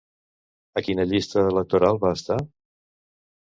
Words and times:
A 0.81 0.83
quina 0.87 1.05
llista 1.11 1.45
electoral 1.51 2.03
va 2.07 2.17
estar? 2.21 2.41